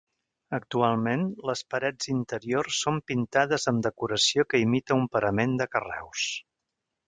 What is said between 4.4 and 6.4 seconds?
que imita un parament de carreus.